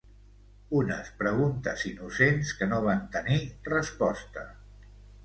Unes 0.77 1.11
preguntes 1.19 1.83
innocents 1.89 2.53
que 2.61 2.69
no 2.71 2.79
van 2.87 3.05
tenir 3.17 3.39
resposta... 3.75 4.47